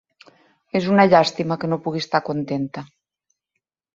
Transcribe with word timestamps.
És 0.79 0.87
una 0.93 1.05
llàstima 1.09 1.57
que 1.63 1.69
no 1.73 1.79
pugui 1.85 2.03
estar 2.05 2.23
contenta. 2.31 2.87